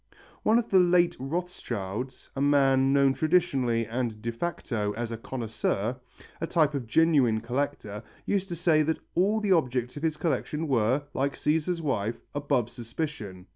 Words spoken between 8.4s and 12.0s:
to say that all the objects of his collection were, like Cæsar's